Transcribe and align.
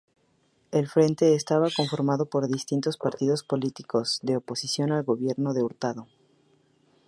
El 0.71 0.87
frente 0.87 1.35
estaba 1.35 1.67
conformado 1.77 2.25
por 2.25 2.47
distintos 2.47 2.97
partidos 2.97 3.43
políticos 3.43 4.17
de 4.23 4.37
oposición 4.37 4.91
al 4.91 5.03
gobierno 5.03 5.53
de 5.53 5.61
Hurtado. 5.61 6.07